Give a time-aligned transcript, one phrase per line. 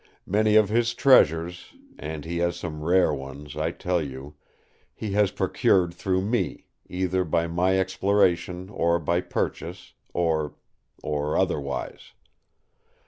[0.25, 6.21] Many of his treasures—and he has some rare ones, I tell you—he has procured through
[6.23, 12.13] me, either by my exploration or by purchase—or—or—otherwise.